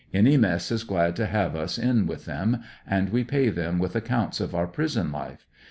Any 0.15 0.35
mess 0.35 0.71
is 0.71 0.83
glad 0.83 1.15
to 1.17 1.27
have 1.27 1.55
us 1.55 1.77
in 1.77 2.07
with 2.07 2.25
them, 2.25 2.61
and 2.87 3.09
we 3.09 3.23
pay 3.23 3.49
them 3.49 3.77
with 3.77 3.95
accounts 3.95 4.39
of 4.39 4.55
our 4.55 4.65
prison 4.65 5.11
life. 5.11 5.45